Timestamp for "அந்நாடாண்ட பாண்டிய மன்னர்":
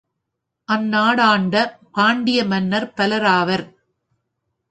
0.69-2.87